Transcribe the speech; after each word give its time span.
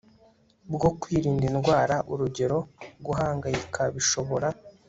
bwo 0.73 0.89
kwirinda 0.99 1.43
indwara 1.51 1.95
Urugero 2.11 2.57
guhangayika 3.05 3.81
bishobora 3.95 4.47